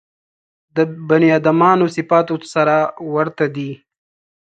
[0.75, 0.77] د
[1.07, 2.75] بني ادمانو صفاتو سره
[3.13, 3.71] ورته دي.